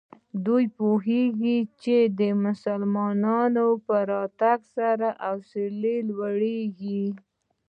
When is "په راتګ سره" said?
3.85-5.07